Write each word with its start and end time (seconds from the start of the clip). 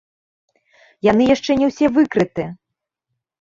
Яны 1.11 1.23
яшчэ 1.35 1.51
не 1.59 1.69
ўсе 1.73 1.91
выкрыты! 1.99 2.47